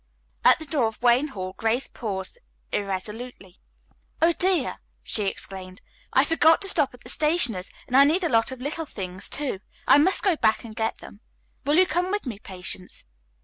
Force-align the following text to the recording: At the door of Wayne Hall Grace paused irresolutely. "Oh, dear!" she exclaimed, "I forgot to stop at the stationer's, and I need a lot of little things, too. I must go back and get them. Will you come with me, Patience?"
At 0.43 0.57
the 0.57 0.65
door 0.65 0.87
of 0.87 0.99
Wayne 1.03 1.27
Hall 1.27 1.53
Grace 1.57 1.87
paused 1.87 2.39
irresolutely. 2.71 3.59
"Oh, 4.19 4.33
dear!" 4.33 4.77
she 5.03 5.25
exclaimed, 5.27 5.79
"I 6.11 6.23
forgot 6.23 6.59
to 6.63 6.67
stop 6.67 6.95
at 6.95 7.01
the 7.01 7.09
stationer's, 7.09 7.69
and 7.85 7.95
I 7.95 8.03
need 8.03 8.23
a 8.23 8.27
lot 8.29 8.51
of 8.51 8.59
little 8.61 8.87
things, 8.87 9.29
too. 9.29 9.59
I 9.87 9.99
must 9.99 10.23
go 10.23 10.35
back 10.35 10.63
and 10.63 10.75
get 10.75 10.97
them. 10.97 11.19
Will 11.65 11.75
you 11.77 11.85
come 11.85 12.09
with 12.09 12.25
me, 12.25 12.39
Patience?" 12.39 13.03